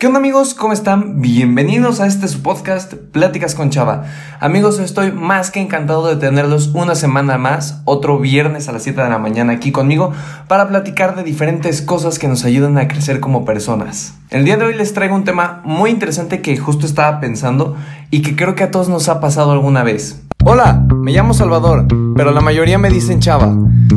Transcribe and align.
¿Qué 0.00 0.06
onda 0.06 0.18
amigos? 0.18 0.54
¿Cómo 0.54 0.72
están? 0.72 1.20
Bienvenidos 1.20 2.00
a 2.00 2.06
este 2.06 2.26
su 2.26 2.40
podcast 2.40 2.94
Pláticas 2.94 3.54
con 3.54 3.68
Chava. 3.68 4.04
Amigos, 4.40 4.78
estoy 4.78 5.12
más 5.12 5.50
que 5.50 5.60
encantado 5.60 6.08
de 6.08 6.16
tenerlos 6.16 6.68
una 6.72 6.94
semana 6.94 7.36
más, 7.36 7.82
otro 7.84 8.18
viernes 8.18 8.66
a 8.66 8.72
las 8.72 8.82
7 8.82 8.98
de 8.98 9.10
la 9.10 9.18
mañana 9.18 9.52
aquí 9.52 9.72
conmigo 9.72 10.10
para 10.48 10.66
platicar 10.68 11.16
de 11.16 11.22
diferentes 11.22 11.82
cosas 11.82 12.18
que 12.18 12.28
nos 12.28 12.46
ayudan 12.46 12.78
a 12.78 12.88
crecer 12.88 13.20
como 13.20 13.44
personas. 13.44 14.14
El 14.30 14.46
día 14.46 14.56
de 14.56 14.64
hoy 14.64 14.74
les 14.74 14.94
traigo 14.94 15.14
un 15.14 15.24
tema 15.24 15.60
muy 15.66 15.90
interesante 15.90 16.40
que 16.40 16.56
justo 16.56 16.86
estaba 16.86 17.20
pensando 17.20 17.76
y 18.10 18.22
que 18.22 18.34
creo 18.34 18.54
que 18.54 18.64
a 18.64 18.70
todos 18.70 18.88
nos 18.88 19.10
ha 19.10 19.20
pasado 19.20 19.52
alguna 19.52 19.82
vez. 19.82 20.22
Hola, 20.46 20.82
me 20.94 21.12
llamo 21.12 21.34
Salvador, 21.34 21.86
pero 22.16 22.32
la 22.32 22.40
mayoría 22.40 22.78
me 22.78 22.88
dicen 22.88 23.20
Chava. 23.20 23.54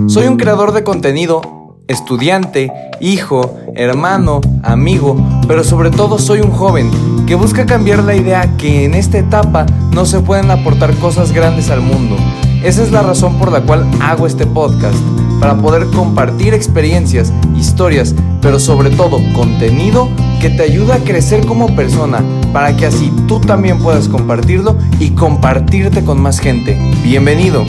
Soy 0.08 0.28
un 0.28 0.36
creador 0.36 0.74
de 0.74 0.84
contenido 0.84 1.63
estudiante, 1.88 2.72
hijo, 3.02 3.58
hermano, 3.76 4.42
amigo, 4.64 5.18
pero 5.48 5.64
sobre 5.64 5.92
todo 5.92 6.18
soy 6.18 6.40
un 6.40 6.52
joven 6.52 6.90
que 7.26 7.36
busca 7.36 7.66
cambiar 7.66 8.04
la 8.04 8.16
idea 8.16 8.56
que 8.58 8.86
en 8.86 8.94
esta 8.94 9.18
etapa 9.18 9.66
no 9.92 10.06
se 10.06 10.20
pueden 10.20 10.50
aportar 10.52 10.94
cosas 10.96 11.32
grandes 11.32 11.70
al 11.70 11.82
mundo. 11.82 12.16
Esa 12.64 12.84
es 12.84 12.92
la 12.92 13.02
razón 13.02 13.38
por 13.38 13.52
la 13.52 13.62
cual 13.62 13.86
hago 14.02 14.26
este 14.26 14.46
podcast, 14.46 14.98
para 15.42 15.58
poder 15.58 15.88
compartir 15.88 16.54
experiencias, 16.54 17.34
historias, 17.58 18.16
pero 18.42 18.60
sobre 18.60 18.90
todo 18.90 19.20
contenido 19.34 20.08
que 20.40 20.50
te 20.50 20.64
ayuda 20.64 20.96
a 20.96 21.00
crecer 21.00 21.46
como 21.46 21.76
persona, 21.76 22.24
para 22.54 22.78
que 22.78 22.86
así 22.86 23.12
tú 23.28 23.42
también 23.42 23.80
puedas 23.80 24.08
compartirlo 24.08 24.78
y 25.00 25.10
compartirte 25.10 26.06
con 26.06 26.22
más 26.22 26.40
gente. 26.40 26.78
Bienvenido. 27.04 27.66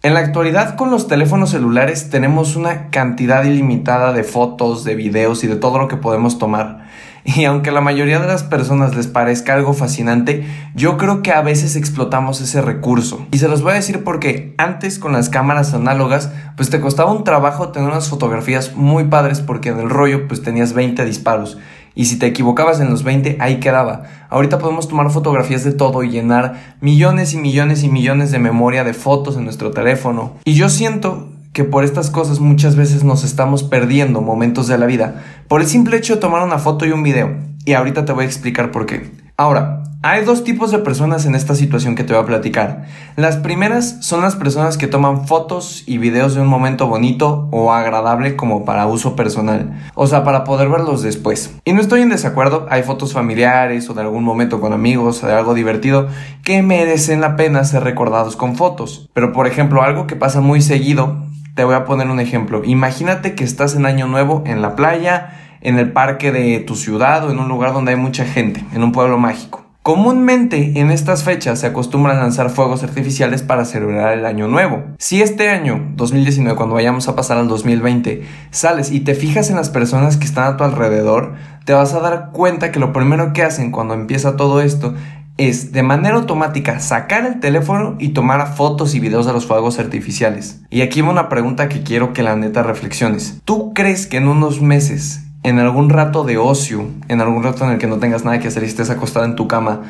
En 0.00 0.14
la 0.14 0.20
actualidad 0.20 0.76
con 0.76 0.92
los 0.92 1.08
teléfonos 1.08 1.50
celulares 1.50 2.08
tenemos 2.08 2.54
una 2.54 2.88
cantidad 2.90 3.42
ilimitada 3.42 4.12
de 4.12 4.22
fotos, 4.22 4.84
de 4.84 4.94
videos 4.94 5.42
y 5.42 5.48
de 5.48 5.56
todo 5.56 5.80
lo 5.80 5.88
que 5.88 5.96
podemos 5.96 6.38
tomar. 6.38 6.86
Y 7.24 7.44
aunque 7.44 7.70
a 7.70 7.72
la 7.72 7.82
mayoría 7.82 8.20
de 8.20 8.26
las 8.28 8.42
personas 8.42 8.96
les 8.96 9.06
parezca 9.06 9.52
algo 9.52 9.74
fascinante, 9.74 10.46
yo 10.74 10.96
creo 10.96 11.20
que 11.22 11.32
a 11.32 11.42
veces 11.42 11.76
explotamos 11.76 12.40
ese 12.40 12.62
recurso. 12.62 13.26
Y 13.32 13.38
se 13.38 13.48
los 13.48 13.60
voy 13.60 13.72
a 13.72 13.74
decir 13.74 14.02
porque 14.02 14.54
antes 14.56 14.98
con 14.98 15.12
las 15.12 15.28
cámaras 15.28 15.74
análogas, 15.74 16.30
pues 16.56 16.70
te 16.70 16.80
costaba 16.80 17.12
un 17.12 17.24
trabajo 17.24 17.68
tener 17.68 17.90
unas 17.90 18.08
fotografías 18.08 18.76
muy 18.76 19.04
padres 19.04 19.40
porque 19.40 19.70
en 19.70 19.80
el 19.80 19.90
rollo 19.90 20.26
pues 20.26 20.42
tenías 20.42 20.72
20 20.72 21.04
disparos 21.04 21.58
y 21.98 22.04
si 22.04 22.16
te 22.16 22.26
equivocabas 22.26 22.78
en 22.78 22.90
los 22.90 23.02
20, 23.02 23.38
ahí 23.40 23.58
quedaba. 23.58 24.04
Ahorita 24.30 24.60
podemos 24.60 24.86
tomar 24.86 25.10
fotografías 25.10 25.64
de 25.64 25.72
todo 25.72 26.04
y 26.04 26.10
llenar 26.10 26.76
millones 26.80 27.34
y 27.34 27.38
millones 27.38 27.82
y 27.82 27.88
millones 27.88 28.30
de 28.30 28.38
memoria 28.38 28.84
de 28.84 28.94
fotos 28.94 29.36
en 29.36 29.42
nuestro 29.42 29.72
teléfono. 29.72 30.34
Y 30.44 30.54
yo 30.54 30.68
siento 30.68 31.32
que 31.52 31.64
por 31.64 31.82
estas 31.82 32.10
cosas 32.10 32.38
muchas 32.38 32.76
veces 32.76 33.02
nos 33.02 33.24
estamos 33.24 33.64
perdiendo 33.64 34.20
momentos 34.20 34.68
de 34.68 34.78
la 34.78 34.86
vida 34.86 35.24
por 35.48 35.60
el 35.60 35.66
simple 35.66 35.96
hecho 35.96 36.14
de 36.14 36.20
tomar 36.20 36.44
una 36.44 36.58
foto 36.58 36.86
y 36.86 36.92
un 36.92 37.02
video. 37.02 37.34
Y 37.64 37.72
ahorita 37.72 38.04
te 38.04 38.12
voy 38.12 38.22
a 38.22 38.28
explicar 38.28 38.70
por 38.70 38.86
qué. 38.86 39.10
Ahora, 39.36 39.82
hay 40.00 40.24
dos 40.24 40.44
tipos 40.44 40.70
de 40.70 40.78
personas 40.78 41.26
en 41.26 41.34
esta 41.34 41.56
situación 41.56 41.96
que 41.96 42.04
te 42.04 42.12
voy 42.12 42.22
a 42.22 42.26
platicar. 42.26 42.84
Las 43.16 43.36
primeras 43.36 43.96
son 44.00 44.22
las 44.22 44.36
personas 44.36 44.78
que 44.78 44.86
toman 44.86 45.26
fotos 45.26 45.82
y 45.86 45.98
videos 45.98 46.36
de 46.36 46.40
un 46.40 46.46
momento 46.46 46.86
bonito 46.86 47.48
o 47.50 47.72
agradable 47.72 48.36
como 48.36 48.64
para 48.64 48.86
uso 48.86 49.16
personal, 49.16 49.72
o 49.96 50.06
sea, 50.06 50.22
para 50.22 50.44
poder 50.44 50.68
verlos 50.68 51.02
después. 51.02 51.52
Y 51.64 51.72
no 51.72 51.80
estoy 51.80 52.02
en 52.02 52.10
desacuerdo, 52.10 52.68
hay 52.70 52.84
fotos 52.84 53.12
familiares 53.12 53.90
o 53.90 53.94
de 53.94 54.02
algún 54.02 54.22
momento 54.22 54.60
con 54.60 54.72
amigos 54.72 55.24
o 55.24 55.26
de 55.26 55.32
algo 55.32 55.54
divertido 55.54 56.06
que 56.44 56.62
merecen 56.62 57.20
la 57.20 57.34
pena 57.34 57.64
ser 57.64 57.82
recordados 57.82 58.36
con 58.36 58.54
fotos. 58.54 59.10
Pero 59.14 59.32
por 59.32 59.48
ejemplo, 59.48 59.82
algo 59.82 60.06
que 60.06 60.14
pasa 60.14 60.40
muy 60.40 60.62
seguido, 60.62 61.26
te 61.56 61.64
voy 61.64 61.74
a 61.74 61.84
poner 61.84 62.08
un 62.08 62.20
ejemplo. 62.20 62.62
Imagínate 62.64 63.34
que 63.34 63.42
estás 63.42 63.74
en 63.74 63.84
Año 63.84 64.06
Nuevo 64.06 64.44
en 64.46 64.62
la 64.62 64.76
playa, 64.76 65.56
en 65.60 65.76
el 65.76 65.90
parque 65.90 66.30
de 66.30 66.60
tu 66.60 66.76
ciudad 66.76 67.26
o 67.26 67.32
en 67.32 67.40
un 67.40 67.48
lugar 67.48 67.72
donde 67.72 67.90
hay 67.90 67.98
mucha 67.98 68.24
gente, 68.24 68.64
en 68.72 68.84
un 68.84 68.92
pueblo 68.92 69.18
mágico. 69.18 69.67
Comúnmente 69.88 70.78
en 70.80 70.90
estas 70.90 71.24
fechas 71.24 71.60
se 71.60 71.66
acostumbran 71.66 72.18
a 72.18 72.20
lanzar 72.20 72.50
fuegos 72.50 72.82
artificiales 72.82 73.40
para 73.40 73.64
celebrar 73.64 74.18
el 74.18 74.26
año 74.26 74.46
nuevo. 74.46 74.84
Si 74.98 75.22
este 75.22 75.48
año, 75.48 75.92
2019, 75.96 76.58
cuando 76.58 76.74
vayamos 76.74 77.08
a 77.08 77.16
pasar 77.16 77.38
al 77.38 77.48
2020, 77.48 78.22
sales 78.50 78.92
y 78.92 79.00
te 79.00 79.14
fijas 79.14 79.48
en 79.48 79.56
las 79.56 79.70
personas 79.70 80.18
que 80.18 80.26
están 80.26 80.44
a 80.44 80.56
tu 80.58 80.64
alrededor, 80.64 81.36
te 81.64 81.72
vas 81.72 81.94
a 81.94 82.00
dar 82.00 82.32
cuenta 82.32 82.70
que 82.70 82.80
lo 82.80 82.92
primero 82.92 83.32
que 83.32 83.42
hacen 83.42 83.72
cuando 83.72 83.94
empieza 83.94 84.36
todo 84.36 84.60
esto 84.60 84.92
es 85.38 85.72
de 85.72 85.82
manera 85.82 86.16
automática 86.16 86.80
sacar 86.80 87.24
el 87.24 87.40
teléfono 87.40 87.96
y 87.98 88.10
tomar 88.10 88.56
fotos 88.56 88.94
y 88.94 89.00
videos 89.00 89.24
de 89.24 89.32
los 89.32 89.46
fuegos 89.46 89.78
artificiales. 89.78 90.60
Y 90.68 90.82
aquí 90.82 91.00
va 91.00 91.08
una 91.08 91.30
pregunta 91.30 91.70
que 91.70 91.82
quiero 91.82 92.12
que 92.12 92.22
la 92.22 92.36
neta 92.36 92.62
reflexiones. 92.62 93.40
¿Tú 93.46 93.72
crees 93.72 94.06
que 94.06 94.18
en 94.18 94.28
unos 94.28 94.60
meses 94.60 95.27
en 95.42 95.58
algún 95.58 95.88
rato 95.88 96.24
de 96.24 96.38
ocio, 96.38 96.86
en 97.08 97.20
algún 97.20 97.42
rato 97.42 97.64
en 97.64 97.72
el 97.72 97.78
que 97.78 97.86
no 97.86 97.98
tengas 97.98 98.24
nada 98.24 98.38
que 98.38 98.48
hacer 98.48 98.62
y 98.64 98.66
estés 98.66 98.90
acostada 98.90 99.26
en 99.26 99.36
tu 99.36 99.48
cama, 99.48 99.82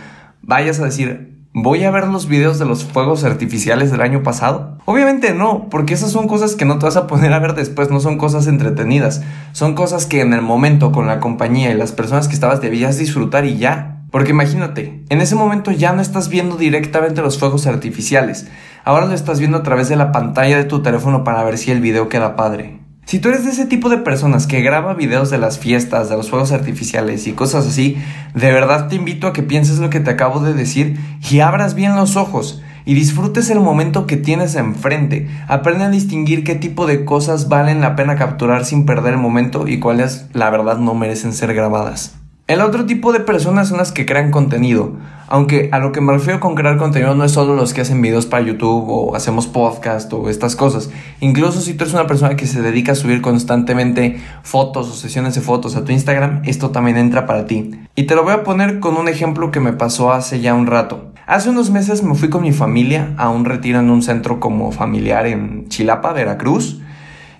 vayas 0.42 0.80
a 0.80 0.84
decir, 0.84 1.38
¿voy 1.52 1.84
a 1.84 1.90
ver 1.90 2.08
los 2.08 2.28
videos 2.28 2.58
de 2.58 2.66
los 2.66 2.84
fuegos 2.84 3.24
artificiales 3.24 3.90
del 3.90 4.02
año 4.02 4.22
pasado? 4.22 4.78
Obviamente 4.84 5.34
no, 5.34 5.68
porque 5.70 5.94
esas 5.94 6.12
son 6.12 6.28
cosas 6.28 6.54
que 6.54 6.64
no 6.64 6.78
te 6.78 6.86
vas 6.86 6.96
a 6.96 7.06
poner 7.06 7.32
a 7.32 7.38
ver 7.38 7.54
después, 7.54 7.90
no 7.90 8.00
son 8.00 8.18
cosas 8.18 8.46
entretenidas, 8.46 9.22
son 9.52 9.74
cosas 9.74 10.06
que 10.06 10.20
en 10.20 10.32
el 10.32 10.42
momento 10.42 10.92
con 10.92 11.06
la 11.06 11.20
compañía 11.20 11.70
y 11.70 11.74
las 11.76 11.92
personas 11.92 12.28
que 12.28 12.34
estabas 12.34 12.60
debías 12.60 12.98
disfrutar 12.98 13.44
y 13.44 13.58
ya. 13.58 13.94
Porque 14.10 14.30
imagínate, 14.30 15.04
en 15.10 15.20
ese 15.20 15.34
momento 15.34 15.70
ya 15.70 15.92
no 15.92 16.00
estás 16.00 16.30
viendo 16.30 16.56
directamente 16.56 17.20
los 17.20 17.38
fuegos 17.38 17.66
artificiales, 17.66 18.48
ahora 18.84 19.04
lo 19.04 19.12
estás 19.12 19.38
viendo 19.38 19.58
a 19.58 19.62
través 19.62 19.90
de 19.90 19.96
la 19.96 20.12
pantalla 20.12 20.56
de 20.56 20.64
tu 20.64 20.80
teléfono 20.80 21.24
para 21.24 21.44
ver 21.44 21.58
si 21.58 21.70
el 21.70 21.82
video 21.82 22.08
queda 22.08 22.34
padre. 22.34 22.87
Si 23.08 23.20
tú 23.20 23.30
eres 23.30 23.46
de 23.46 23.52
ese 23.52 23.64
tipo 23.64 23.88
de 23.88 23.96
personas 23.96 24.46
que 24.46 24.60
graba 24.60 24.92
videos 24.92 25.30
de 25.30 25.38
las 25.38 25.58
fiestas, 25.58 26.10
de 26.10 26.16
los 26.18 26.28
fuegos 26.28 26.52
artificiales 26.52 27.26
y 27.26 27.32
cosas 27.32 27.66
así, 27.66 27.96
de 28.34 28.52
verdad 28.52 28.88
te 28.88 28.96
invito 28.96 29.26
a 29.26 29.32
que 29.32 29.42
pienses 29.42 29.78
lo 29.78 29.88
que 29.88 30.00
te 30.00 30.10
acabo 30.10 30.40
de 30.40 30.52
decir 30.52 31.00
y 31.30 31.40
abras 31.40 31.74
bien 31.74 31.96
los 31.96 32.16
ojos 32.16 32.60
y 32.84 32.92
disfrutes 32.92 33.48
el 33.48 33.60
momento 33.60 34.06
que 34.06 34.18
tienes 34.18 34.56
enfrente. 34.56 35.26
Aprende 35.48 35.84
a 35.84 35.88
distinguir 35.88 36.44
qué 36.44 36.54
tipo 36.54 36.86
de 36.86 37.06
cosas 37.06 37.48
valen 37.48 37.80
la 37.80 37.96
pena 37.96 38.16
capturar 38.16 38.66
sin 38.66 38.84
perder 38.84 39.14
el 39.14 39.20
momento 39.20 39.66
y 39.66 39.78
cuáles 39.78 40.26
la 40.34 40.50
verdad 40.50 40.76
no 40.76 40.94
merecen 40.94 41.32
ser 41.32 41.54
grabadas. 41.54 42.17
El 42.48 42.62
otro 42.62 42.86
tipo 42.86 43.12
de 43.12 43.20
personas 43.20 43.68
son 43.68 43.76
las 43.76 43.92
que 43.92 44.06
crean 44.06 44.30
contenido. 44.30 44.92
Aunque 45.26 45.68
a 45.70 45.78
lo 45.78 45.92
que 45.92 46.00
me 46.00 46.14
refiero 46.14 46.40
con 46.40 46.54
crear 46.54 46.78
contenido 46.78 47.14
no 47.14 47.22
es 47.24 47.32
solo 47.32 47.54
los 47.54 47.74
que 47.74 47.82
hacen 47.82 48.00
videos 48.00 48.24
para 48.24 48.42
YouTube 48.42 48.86
o 48.88 49.14
hacemos 49.14 49.46
podcast 49.46 50.10
o 50.14 50.30
estas 50.30 50.56
cosas. 50.56 50.88
Incluso 51.20 51.60
si 51.60 51.74
tú 51.74 51.84
eres 51.84 51.92
una 51.92 52.06
persona 52.06 52.36
que 52.36 52.46
se 52.46 52.62
dedica 52.62 52.92
a 52.92 52.94
subir 52.94 53.20
constantemente 53.20 54.18
fotos 54.42 54.88
o 54.88 54.94
sesiones 54.94 55.34
de 55.34 55.42
fotos 55.42 55.76
a 55.76 55.84
tu 55.84 55.92
Instagram, 55.92 56.40
esto 56.46 56.70
también 56.70 56.96
entra 56.96 57.26
para 57.26 57.44
ti. 57.44 57.70
Y 57.94 58.04
te 58.04 58.14
lo 58.14 58.24
voy 58.24 58.32
a 58.32 58.44
poner 58.44 58.80
con 58.80 58.96
un 58.96 59.08
ejemplo 59.08 59.50
que 59.50 59.60
me 59.60 59.74
pasó 59.74 60.10
hace 60.10 60.40
ya 60.40 60.54
un 60.54 60.66
rato. 60.66 61.12
Hace 61.26 61.50
unos 61.50 61.68
meses 61.68 62.02
me 62.02 62.14
fui 62.14 62.30
con 62.30 62.40
mi 62.40 62.52
familia 62.52 63.12
a 63.18 63.28
un 63.28 63.44
retiro 63.44 63.78
en 63.78 63.90
un 63.90 64.00
centro 64.00 64.40
como 64.40 64.72
familiar 64.72 65.26
en 65.26 65.68
Chilapa, 65.68 66.14
Veracruz. 66.14 66.80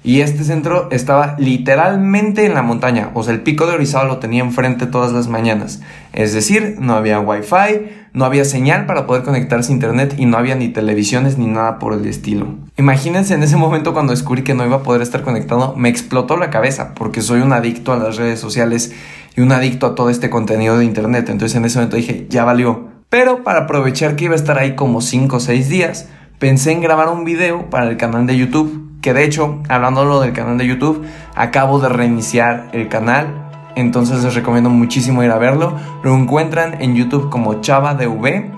Y 0.09 0.23
este 0.23 0.43
centro 0.43 0.89
estaba 0.91 1.37
literalmente 1.37 2.47
en 2.47 2.55
la 2.55 2.63
montaña, 2.63 3.11
o 3.13 3.23
sea, 3.23 3.35
el 3.35 3.43
pico 3.43 3.67
de 3.67 3.75
Orizaba 3.75 4.07
lo 4.07 4.17
tenía 4.17 4.43
enfrente 4.43 4.87
todas 4.87 5.13
las 5.13 5.29
mañanas. 5.29 5.83
Es 6.15 6.33
decir, 6.33 6.77
no 6.81 6.95
había 6.95 7.21
wifi, 7.21 7.91
no 8.15 8.25
había 8.25 8.47
señal 8.47 8.87
para 8.87 9.07
poder 9.07 9.23
conectarse 9.23 9.71
a 9.71 9.75
internet 9.75 10.15
y 10.17 10.25
no 10.25 10.39
había 10.39 10.55
ni 10.55 10.69
televisiones 10.69 11.37
ni 11.37 11.45
nada 11.47 11.79
por 11.79 11.93
el 11.93 12.07
estilo. 12.07 12.55
Imagínense 12.79 13.35
en 13.35 13.43
ese 13.43 13.59
momento 13.59 13.93
cuando 13.93 14.15
descubrí 14.15 14.45
que 14.45 14.55
no 14.55 14.65
iba 14.65 14.77
a 14.77 14.83
poder 14.83 15.03
estar 15.03 15.21
conectado, 15.21 15.75
me 15.77 15.91
explotó 15.91 16.39
la 16.39 16.49
cabeza 16.49 16.95
porque 16.95 17.21
soy 17.21 17.43
un 17.43 17.53
adicto 17.53 17.93
a 17.93 17.99
las 17.99 18.17
redes 18.17 18.41
sociales 18.41 18.95
y 19.37 19.43
un 19.43 19.53
adicto 19.53 19.85
a 19.85 19.95
todo 19.95 20.09
este 20.09 20.31
contenido 20.31 20.79
de 20.79 20.87
internet. 20.87 21.29
Entonces 21.29 21.55
en 21.55 21.67
ese 21.67 21.81
momento 21.81 21.99
dije, 21.99 22.27
ya 22.31 22.47
valió. 22.47 22.89
Pero 23.11 23.45
para 23.45 23.65
aprovechar 23.65 24.17
que 24.17 24.25
iba 24.25 24.33
a 24.33 24.37
estar 24.37 24.57
ahí 24.57 24.75
como 24.75 25.03
5 25.03 25.37
o 25.37 25.41
6 25.41 25.69
días, 25.69 26.09
pensé 26.39 26.73
en 26.73 26.81
grabar 26.81 27.11
un 27.11 27.27
video 27.27 27.69
para 27.69 27.91
el 27.91 27.99
canal 27.99 28.27
de 28.27 28.39
YouTube 28.39 28.88
que 29.01 29.15
de 29.15 29.25
hecho, 29.25 29.63
hablando 29.69 30.21
del 30.21 30.33
canal 30.33 30.59
de 30.59 30.67
YouTube, 30.67 31.05
acabo 31.35 31.79
de 31.79 31.89
reiniciar 31.89 32.69
el 32.73 32.89
canal. 32.89 33.49
Entonces 33.77 34.25
les 34.25 34.35
recomiendo 34.35 34.71
muchísimo 34.71 35.23
ir 35.23 35.31
a 35.31 35.39
verlo. 35.39 35.75
Lo 36.03 36.17
encuentran 36.17 36.81
en 36.83 36.97
YouTube 36.97 37.31
como 37.31 37.61
ChavaDV. 37.61 38.51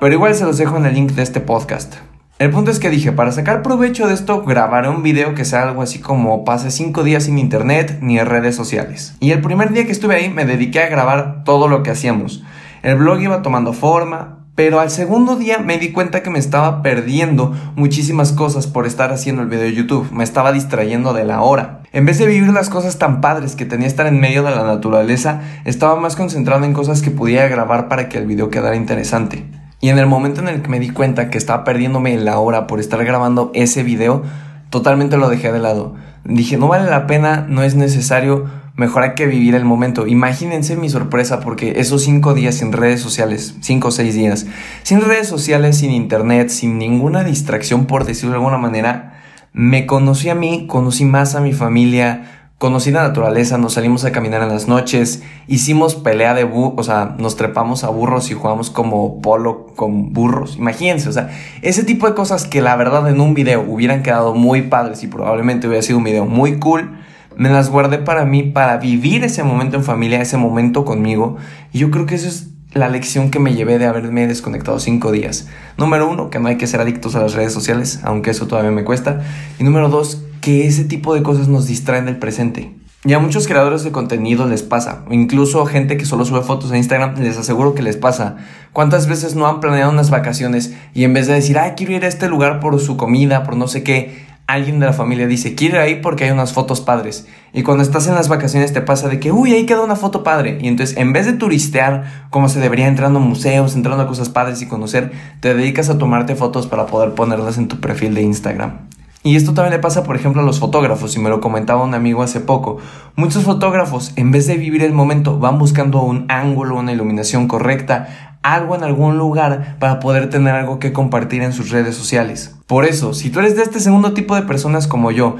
Pero 0.00 0.14
igual 0.14 0.34
se 0.34 0.44
los 0.44 0.58
dejo 0.58 0.76
en 0.76 0.86
el 0.86 0.94
link 0.94 1.10
de 1.12 1.22
este 1.22 1.40
podcast. 1.40 1.96
El 2.38 2.50
punto 2.50 2.70
es 2.70 2.80
que 2.80 2.88
dije, 2.88 3.12
para 3.12 3.32
sacar 3.32 3.60
provecho 3.60 4.08
de 4.08 4.14
esto, 4.14 4.42
grabaré 4.44 4.88
un 4.88 5.02
video 5.02 5.34
que 5.34 5.44
sea 5.44 5.64
algo 5.64 5.82
así 5.82 5.98
como 5.98 6.42
pase 6.42 6.70
5 6.70 7.04
días 7.04 7.24
sin 7.24 7.36
internet 7.36 7.98
ni 8.00 8.18
redes 8.18 8.56
sociales. 8.56 9.14
Y 9.20 9.32
el 9.32 9.42
primer 9.42 9.72
día 9.72 9.84
que 9.84 9.92
estuve 9.92 10.14
ahí 10.14 10.30
me 10.30 10.46
dediqué 10.46 10.80
a 10.80 10.88
grabar 10.88 11.44
todo 11.44 11.68
lo 11.68 11.82
que 11.82 11.90
hacíamos. 11.90 12.42
El 12.82 12.96
blog 12.96 13.20
iba 13.20 13.42
tomando 13.42 13.74
forma, 13.74 14.39
pero 14.60 14.78
al 14.78 14.90
segundo 14.90 15.36
día 15.36 15.56
me 15.56 15.78
di 15.78 15.90
cuenta 15.90 16.22
que 16.22 16.28
me 16.28 16.38
estaba 16.38 16.82
perdiendo 16.82 17.54
muchísimas 17.76 18.32
cosas 18.34 18.66
por 18.66 18.86
estar 18.86 19.10
haciendo 19.10 19.40
el 19.40 19.48
video 19.48 19.64
de 19.64 19.72
YouTube. 19.72 20.12
Me 20.12 20.22
estaba 20.22 20.52
distrayendo 20.52 21.14
de 21.14 21.24
la 21.24 21.40
hora. 21.40 21.80
En 21.94 22.04
vez 22.04 22.18
de 22.18 22.26
vivir 22.26 22.52
las 22.52 22.68
cosas 22.68 22.98
tan 22.98 23.22
padres 23.22 23.56
que 23.56 23.64
tenía 23.64 23.86
estar 23.86 24.06
en 24.06 24.20
medio 24.20 24.42
de 24.42 24.50
la 24.50 24.62
naturaleza, 24.62 25.40
estaba 25.64 25.98
más 25.98 26.14
concentrado 26.14 26.62
en 26.66 26.74
cosas 26.74 27.00
que 27.00 27.10
pudiera 27.10 27.48
grabar 27.48 27.88
para 27.88 28.10
que 28.10 28.18
el 28.18 28.26
video 28.26 28.50
quedara 28.50 28.76
interesante. 28.76 29.46
Y 29.80 29.88
en 29.88 29.98
el 29.98 30.04
momento 30.04 30.42
en 30.42 30.48
el 30.48 30.60
que 30.60 30.68
me 30.68 30.78
di 30.78 30.90
cuenta 30.90 31.30
que 31.30 31.38
estaba 31.38 31.64
perdiéndome 31.64 32.18
la 32.18 32.38
hora 32.38 32.66
por 32.66 32.80
estar 32.80 33.02
grabando 33.02 33.52
ese 33.54 33.82
video, 33.82 34.24
totalmente 34.68 35.16
lo 35.16 35.30
dejé 35.30 35.52
de 35.52 35.60
lado. 35.60 35.94
Dije, 36.24 36.58
no 36.58 36.68
vale 36.68 36.90
la 36.90 37.06
pena, 37.06 37.46
no 37.48 37.62
es 37.62 37.76
necesario, 37.76 38.44
mejor 38.80 39.02
hay 39.02 39.14
que 39.14 39.26
vivir 39.26 39.54
el 39.54 39.66
momento. 39.66 40.06
Imagínense 40.06 40.74
mi 40.74 40.88
sorpresa 40.88 41.40
porque 41.40 41.74
esos 41.76 42.02
cinco 42.02 42.32
días 42.32 42.54
sin 42.54 42.72
redes 42.72 43.02
sociales, 43.02 43.54
cinco 43.60 43.88
o 43.88 43.90
seis 43.90 44.14
días, 44.14 44.46
sin 44.84 45.02
redes 45.02 45.28
sociales, 45.28 45.76
sin 45.76 45.90
internet, 45.90 46.48
sin 46.48 46.78
ninguna 46.78 47.22
distracción, 47.22 47.84
por 47.84 48.06
decirlo 48.06 48.30
de 48.30 48.36
alguna 48.38 48.56
manera, 48.56 49.20
me 49.52 49.84
conocí 49.84 50.30
a 50.30 50.34
mí, 50.34 50.66
conocí 50.66 51.04
más 51.04 51.34
a 51.34 51.42
mi 51.42 51.52
familia, 51.52 52.46
conocí 52.56 52.90
la 52.90 53.02
naturaleza, 53.02 53.58
nos 53.58 53.74
salimos 53.74 54.06
a 54.06 54.12
caminar 54.12 54.42
en 54.42 54.48
las 54.48 54.66
noches, 54.66 55.22
hicimos 55.46 55.94
pelea 55.94 56.32
de 56.32 56.44
burros, 56.44 56.72
o 56.78 56.82
sea, 56.82 57.16
nos 57.18 57.36
trepamos 57.36 57.84
a 57.84 57.90
burros 57.90 58.30
y 58.30 58.34
jugamos 58.34 58.70
como 58.70 59.20
polo 59.20 59.66
con 59.76 60.14
burros. 60.14 60.56
Imagínense, 60.56 61.10
o 61.10 61.12
sea, 61.12 61.28
ese 61.60 61.84
tipo 61.84 62.08
de 62.08 62.14
cosas 62.14 62.46
que 62.46 62.62
la 62.62 62.76
verdad 62.76 63.06
en 63.10 63.20
un 63.20 63.34
video 63.34 63.60
hubieran 63.60 64.02
quedado 64.02 64.34
muy 64.34 64.62
padres 64.62 65.02
y 65.02 65.06
probablemente 65.06 65.66
hubiera 65.66 65.82
sido 65.82 65.98
un 65.98 66.04
video 66.04 66.24
muy 66.24 66.58
cool, 66.58 66.96
me 67.40 67.48
las 67.48 67.70
guardé 67.70 67.96
para 67.96 68.26
mí, 68.26 68.42
para 68.42 68.76
vivir 68.76 69.24
ese 69.24 69.42
momento 69.42 69.78
en 69.78 69.82
familia, 69.82 70.20
ese 70.20 70.36
momento 70.36 70.84
conmigo. 70.84 71.38
Y 71.72 71.78
yo 71.78 71.90
creo 71.90 72.04
que 72.04 72.16
eso 72.16 72.28
es 72.28 72.50
la 72.74 72.90
lección 72.90 73.30
que 73.30 73.38
me 73.38 73.54
llevé 73.54 73.78
de 73.78 73.86
haberme 73.86 74.26
desconectado 74.26 74.78
cinco 74.78 75.10
días. 75.10 75.48
Número 75.78 76.06
uno, 76.06 76.28
que 76.28 76.38
no 76.38 76.48
hay 76.48 76.58
que 76.58 76.66
ser 76.66 76.82
adictos 76.82 77.16
a 77.16 77.20
las 77.20 77.32
redes 77.32 77.54
sociales, 77.54 78.00
aunque 78.02 78.32
eso 78.32 78.46
todavía 78.46 78.72
me 78.72 78.84
cuesta. 78.84 79.22
Y 79.58 79.64
número 79.64 79.88
dos, 79.88 80.22
que 80.42 80.66
ese 80.66 80.84
tipo 80.84 81.14
de 81.14 81.22
cosas 81.22 81.48
nos 81.48 81.66
distraen 81.66 82.04
del 82.04 82.18
presente. 82.18 82.74
Y 83.06 83.14
a 83.14 83.18
muchos 83.18 83.46
creadores 83.46 83.84
de 83.84 83.90
contenido 83.90 84.46
les 84.46 84.62
pasa, 84.62 85.06
incluso 85.10 85.62
a 85.62 85.66
gente 85.66 85.96
que 85.96 86.04
solo 86.04 86.26
sube 86.26 86.42
fotos 86.42 86.70
en 86.72 86.76
Instagram, 86.76 87.14
les 87.20 87.38
aseguro 87.38 87.74
que 87.74 87.80
les 87.80 87.96
pasa. 87.96 88.36
¿Cuántas 88.74 89.06
veces 89.06 89.34
no 89.34 89.46
han 89.46 89.60
planeado 89.60 89.90
unas 89.90 90.10
vacaciones 90.10 90.74
y 90.92 91.04
en 91.04 91.14
vez 91.14 91.26
de 91.26 91.32
decir, 91.32 91.58
ay, 91.58 91.72
quiero 91.74 91.94
ir 91.94 92.04
a 92.04 92.08
este 92.08 92.28
lugar 92.28 92.60
por 92.60 92.78
su 92.78 92.98
comida, 92.98 93.44
por 93.44 93.56
no 93.56 93.66
sé 93.66 93.82
qué, 93.82 94.28
alguien 94.52 94.80
de 94.80 94.86
la 94.86 94.92
familia 94.92 95.26
dice, 95.26 95.54
quiero 95.54 95.76
ir 95.76 95.80
ahí 95.80 95.94
porque 95.96 96.24
hay 96.24 96.30
unas 96.30 96.52
fotos 96.52 96.80
padres. 96.80 97.26
Y 97.52 97.62
cuando 97.62 97.82
estás 97.82 98.06
en 98.06 98.14
las 98.14 98.28
vacaciones 98.28 98.72
te 98.72 98.80
pasa 98.80 99.08
de 99.08 99.20
que, 99.20 99.32
uy, 99.32 99.52
ahí 99.52 99.66
queda 99.66 99.82
una 99.82 99.96
foto 99.96 100.22
padre. 100.22 100.58
Y 100.60 100.68
entonces, 100.68 100.96
en 100.96 101.12
vez 101.12 101.26
de 101.26 101.32
turistear 101.32 102.26
como 102.30 102.48
se 102.48 102.60
debería 102.60 102.86
entrando 102.86 103.18
a 103.18 103.22
museos, 103.22 103.74
entrando 103.74 104.02
a 104.02 104.06
cosas 104.06 104.28
padres 104.28 104.62
y 104.62 104.66
conocer, 104.66 105.12
te 105.40 105.54
dedicas 105.54 105.88
a 105.88 105.98
tomarte 105.98 106.36
fotos 106.36 106.66
para 106.66 106.86
poder 106.86 107.14
ponerlas 107.14 107.58
en 107.58 107.68
tu 107.68 107.80
perfil 107.80 108.14
de 108.14 108.22
Instagram. 108.22 108.88
Y 109.22 109.36
esto 109.36 109.52
también 109.52 109.74
le 109.74 109.80
pasa, 109.80 110.02
por 110.02 110.16
ejemplo, 110.16 110.40
a 110.40 110.44
los 110.46 110.60
fotógrafos, 110.60 111.14
y 111.14 111.18
me 111.20 111.28
lo 111.28 111.42
comentaba 111.42 111.84
un 111.84 111.92
amigo 111.92 112.22
hace 112.22 112.40
poco. 112.40 112.78
Muchos 113.16 113.44
fotógrafos, 113.44 114.12
en 114.16 114.30
vez 114.30 114.46
de 114.46 114.56
vivir 114.56 114.82
el 114.82 114.94
momento, 114.94 115.38
van 115.38 115.58
buscando 115.58 116.00
un 116.00 116.24
ángulo, 116.28 116.78
una 116.78 116.92
iluminación 116.92 117.46
correcta, 117.46 118.29
algo 118.42 118.74
en 118.74 118.84
algún 118.84 119.18
lugar 119.18 119.76
para 119.78 120.00
poder 120.00 120.30
tener 120.30 120.54
algo 120.54 120.78
que 120.78 120.92
compartir 120.92 121.42
en 121.42 121.52
sus 121.52 121.70
redes 121.70 121.94
sociales. 121.94 122.56
Por 122.66 122.84
eso, 122.84 123.14
si 123.14 123.30
tú 123.30 123.40
eres 123.40 123.56
de 123.56 123.62
este 123.62 123.80
segundo 123.80 124.12
tipo 124.12 124.34
de 124.34 124.42
personas 124.42 124.86
como 124.86 125.10
yo, 125.10 125.36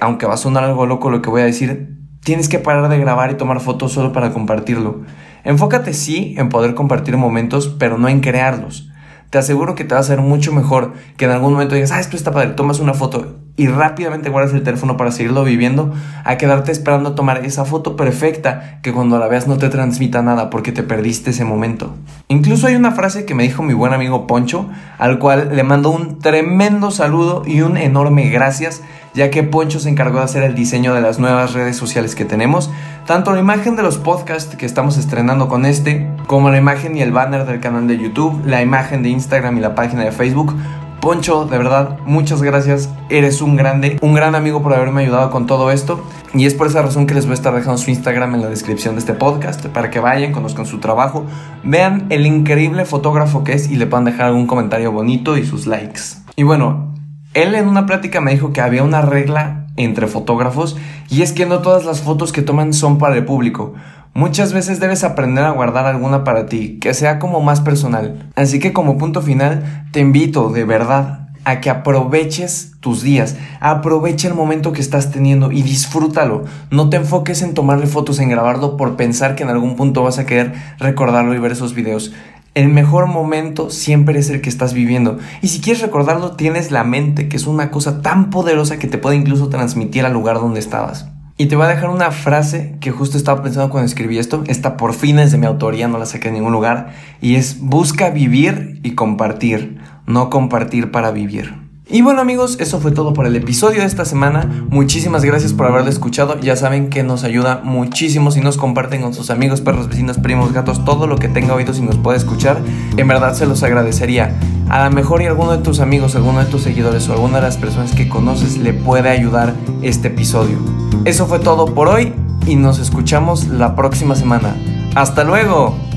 aunque 0.00 0.26
va 0.26 0.34
a 0.34 0.38
sonar 0.38 0.64
algo 0.64 0.86
loco 0.86 1.10
lo 1.10 1.22
que 1.22 1.30
voy 1.30 1.42
a 1.42 1.46
decir, 1.46 1.98
tienes 2.22 2.48
que 2.48 2.58
parar 2.58 2.88
de 2.88 2.98
grabar 2.98 3.30
y 3.30 3.34
tomar 3.34 3.60
fotos 3.60 3.92
solo 3.92 4.12
para 4.12 4.32
compartirlo. 4.32 5.02
Enfócate 5.44 5.94
sí 5.94 6.34
en 6.38 6.48
poder 6.48 6.74
compartir 6.74 7.16
momentos, 7.16 7.68
pero 7.78 7.98
no 7.98 8.08
en 8.08 8.20
crearlos 8.20 8.90
te 9.30 9.38
aseguro 9.38 9.76
que 9.76 9.84
te 9.84 9.94
va 9.94 10.00
a 10.00 10.04
ser 10.04 10.20
mucho 10.20 10.52
mejor 10.52 10.92
que 11.16 11.24
en 11.24 11.30
algún 11.30 11.52
momento 11.52 11.76
digas, 11.76 11.92
ah, 11.92 12.00
esto 12.00 12.16
está 12.16 12.32
padre, 12.32 12.50
tomas 12.50 12.80
una 12.80 12.94
foto 12.94 13.38
y 13.56 13.68
rápidamente 13.68 14.28
guardas 14.28 14.52
el 14.52 14.64
teléfono 14.64 14.96
para 14.96 15.12
seguirlo 15.12 15.44
viviendo, 15.44 15.92
a 16.24 16.36
quedarte 16.36 16.72
esperando 16.72 17.10
a 17.10 17.14
tomar 17.14 17.44
esa 17.44 17.64
foto 17.64 17.94
perfecta 17.96 18.80
que 18.82 18.92
cuando 18.92 19.18
la 19.18 19.28
veas 19.28 19.46
no 19.46 19.56
te 19.56 19.68
transmita 19.68 20.22
nada 20.22 20.50
porque 20.50 20.72
te 20.72 20.82
perdiste 20.82 21.30
ese 21.30 21.44
momento. 21.44 21.94
Incluso 22.30 22.68
hay 22.68 22.76
una 22.76 22.92
frase 22.92 23.26
que 23.26 23.34
me 23.34 23.42
dijo 23.42 23.62
mi 23.62 23.74
buen 23.74 23.92
amigo 23.92 24.26
Poncho, 24.26 24.66
al 24.98 25.18
cual 25.18 25.50
le 25.54 25.62
mando 25.62 25.90
un 25.90 26.18
tremendo 26.20 26.90
saludo 26.90 27.42
y 27.44 27.60
un 27.60 27.76
enorme 27.76 28.30
gracias, 28.30 28.82
ya 29.12 29.30
que 29.30 29.42
Poncho 29.42 29.80
se 29.80 29.90
encargó 29.90 30.18
de 30.18 30.24
hacer 30.24 30.44
el 30.44 30.54
diseño 30.54 30.94
de 30.94 31.02
las 31.02 31.18
nuevas 31.18 31.52
redes 31.52 31.76
sociales 31.76 32.14
que 32.14 32.24
tenemos 32.24 32.70
tanto 33.10 33.32
la 33.32 33.40
imagen 33.40 33.74
de 33.74 33.82
los 33.82 33.98
podcasts 33.98 34.54
que 34.54 34.64
estamos 34.64 34.96
estrenando 34.96 35.48
con 35.48 35.66
este, 35.66 36.08
como 36.28 36.48
la 36.48 36.58
imagen 36.58 36.96
y 36.96 37.02
el 37.02 37.10
banner 37.10 37.44
del 37.44 37.58
canal 37.58 37.88
de 37.88 37.98
YouTube, 37.98 38.40
la 38.46 38.62
imagen 38.62 39.02
de 39.02 39.08
Instagram 39.08 39.58
y 39.58 39.60
la 39.60 39.74
página 39.74 40.04
de 40.04 40.12
Facebook. 40.12 40.54
Poncho, 41.00 41.44
de 41.44 41.58
verdad, 41.58 41.98
muchas 42.04 42.40
gracias. 42.40 42.88
Eres 43.08 43.42
un 43.42 43.56
grande, 43.56 43.98
un 44.00 44.14
gran 44.14 44.36
amigo 44.36 44.62
por 44.62 44.74
haberme 44.74 45.02
ayudado 45.02 45.32
con 45.32 45.46
todo 45.46 45.72
esto. 45.72 46.04
Y 46.32 46.46
es 46.46 46.54
por 46.54 46.68
esa 46.68 46.82
razón 46.82 47.06
que 47.06 47.14
les 47.14 47.24
voy 47.24 47.32
a 47.32 47.34
estar 47.34 47.52
dejando 47.52 47.76
su 47.76 47.90
Instagram 47.90 48.36
en 48.36 48.42
la 48.42 48.48
descripción 48.48 48.94
de 48.94 49.00
este 49.00 49.14
podcast 49.14 49.66
para 49.66 49.90
que 49.90 49.98
vayan, 49.98 50.30
conozcan 50.30 50.64
su 50.64 50.78
trabajo, 50.78 51.26
vean 51.64 52.06
el 52.10 52.24
increíble 52.24 52.84
fotógrafo 52.84 53.42
que 53.42 53.54
es 53.54 53.68
y 53.68 53.74
le 53.74 53.86
puedan 53.86 54.04
dejar 54.04 54.26
algún 54.26 54.46
comentario 54.46 54.92
bonito 54.92 55.36
y 55.36 55.44
sus 55.44 55.66
likes. 55.66 56.00
Y 56.36 56.44
bueno, 56.44 56.94
él 57.34 57.56
en 57.56 57.66
una 57.66 57.84
plática 57.84 58.20
me 58.20 58.30
dijo 58.30 58.52
que 58.52 58.60
había 58.60 58.84
una 58.84 59.02
regla 59.02 59.66
entre 59.76 60.06
fotógrafos 60.06 60.76
y 61.08 61.22
es 61.22 61.32
que 61.32 61.46
no 61.46 61.62
todas 61.62 61.84
las 61.84 62.00
fotos 62.00 62.32
que 62.32 62.42
toman 62.42 62.74
son 62.74 62.98
para 62.98 63.16
el 63.16 63.24
público. 63.24 63.74
Muchas 64.14 64.52
veces 64.52 64.78
debes 64.78 65.02
aprender 65.02 65.44
a 65.44 65.50
guardar 65.50 65.86
alguna 65.86 66.22
para 66.22 66.46
ti, 66.46 66.78
que 66.80 66.94
sea 66.94 67.18
como 67.18 67.40
más 67.40 67.60
personal. 67.60 68.30
Así 68.36 68.60
que 68.60 68.72
como 68.72 68.98
punto 68.98 69.20
final, 69.20 69.88
te 69.92 70.00
invito 70.00 70.50
de 70.50 70.64
verdad 70.64 71.29
a 71.44 71.60
que 71.60 71.70
aproveches 71.70 72.72
tus 72.80 73.02
días, 73.02 73.36
aprovecha 73.60 74.28
el 74.28 74.34
momento 74.34 74.72
que 74.72 74.80
estás 74.80 75.10
teniendo 75.10 75.52
y 75.52 75.62
disfrútalo. 75.62 76.44
No 76.70 76.90
te 76.90 76.96
enfoques 76.96 77.42
en 77.42 77.54
tomarle 77.54 77.86
fotos, 77.86 78.18
en 78.18 78.28
grabarlo 78.28 78.76
por 78.76 78.96
pensar 78.96 79.34
que 79.34 79.42
en 79.42 79.50
algún 79.50 79.76
punto 79.76 80.02
vas 80.02 80.18
a 80.18 80.26
querer 80.26 80.54
recordarlo 80.78 81.34
y 81.34 81.38
ver 81.38 81.52
esos 81.52 81.74
videos. 81.74 82.12
El 82.54 82.68
mejor 82.68 83.06
momento 83.06 83.70
siempre 83.70 84.18
es 84.18 84.28
el 84.28 84.40
que 84.40 84.48
estás 84.48 84.74
viviendo. 84.74 85.18
Y 85.40 85.48
si 85.48 85.60
quieres 85.60 85.82
recordarlo, 85.82 86.32
tienes 86.32 86.72
la 86.72 86.82
mente, 86.82 87.28
que 87.28 87.36
es 87.36 87.46
una 87.46 87.70
cosa 87.70 88.02
tan 88.02 88.30
poderosa 88.30 88.78
que 88.78 88.88
te 88.88 88.98
puede 88.98 89.16
incluso 89.16 89.48
transmitir 89.48 90.04
al 90.04 90.12
lugar 90.12 90.40
donde 90.40 90.58
estabas. 90.58 91.06
Y 91.40 91.46
te 91.46 91.56
voy 91.56 91.64
a 91.64 91.68
dejar 91.68 91.88
una 91.88 92.10
frase 92.10 92.76
que 92.80 92.90
justo 92.90 93.16
estaba 93.16 93.42
pensando 93.42 93.70
cuando 93.70 93.86
escribí 93.86 94.18
esto. 94.18 94.44
Esta 94.46 94.76
por 94.76 94.92
fin 94.92 95.18
es 95.18 95.32
de 95.32 95.38
mi 95.38 95.46
autoría, 95.46 95.88
no 95.88 95.96
la 95.96 96.04
saqué 96.04 96.28
en 96.28 96.34
ningún 96.34 96.52
lugar. 96.52 96.92
Y 97.22 97.36
es 97.36 97.60
busca 97.60 98.10
vivir 98.10 98.78
y 98.82 98.90
compartir, 98.90 99.78
no 100.10 100.30
compartir 100.30 100.90
para 100.90 101.10
vivir. 101.10 101.70
Y 101.92 102.02
bueno 102.02 102.20
amigos, 102.20 102.56
eso 102.60 102.78
fue 102.78 102.92
todo 102.92 103.12
por 103.14 103.26
el 103.26 103.34
episodio 103.34 103.80
de 103.80 103.86
esta 103.86 104.04
semana. 104.04 104.48
Muchísimas 104.70 105.24
gracias 105.24 105.52
por 105.52 105.66
haberlo 105.66 105.90
escuchado. 105.90 106.38
Ya 106.38 106.54
saben 106.54 106.88
que 106.88 107.02
nos 107.02 107.24
ayuda 107.24 107.62
muchísimo 107.64 108.30
si 108.30 108.40
nos 108.40 108.56
comparten 108.56 109.02
con 109.02 109.12
sus 109.12 109.28
amigos, 109.28 109.60
perros, 109.60 109.88
vecinos, 109.88 110.16
primos, 110.18 110.52
gatos, 110.52 110.84
todo 110.84 111.08
lo 111.08 111.16
que 111.16 111.26
tenga 111.26 111.52
oídos 111.52 111.78
y 111.78 111.82
nos 111.82 111.96
puede 111.96 112.18
escuchar. 112.18 112.60
En 112.96 113.08
verdad 113.08 113.34
se 113.34 113.44
los 113.44 113.64
agradecería. 113.64 114.38
A 114.68 114.84
lo 114.84 114.94
mejor 114.94 115.20
y 115.20 115.26
alguno 115.26 115.50
de 115.50 115.58
tus 115.58 115.80
amigos, 115.80 116.14
alguno 116.14 116.38
de 116.38 116.44
tus 116.44 116.62
seguidores 116.62 117.08
o 117.08 117.12
alguna 117.14 117.38
de 117.38 117.42
las 117.42 117.56
personas 117.56 117.92
que 117.92 118.08
conoces 118.08 118.56
le 118.56 118.72
puede 118.72 119.08
ayudar 119.08 119.54
este 119.82 120.08
episodio. 120.08 120.58
Eso 121.04 121.26
fue 121.26 121.40
todo 121.40 121.74
por 121.74 121.88
hoy 121.88 122.14
y 122.46 122.54
nos 122.54 122.78
escuchamos 122.78 123.48
la 123.48 123.74
próxima 123.74 124.14
semana. 124.14 124.54
¡Hasta 124.94 125.24
luego! 125.24 125.89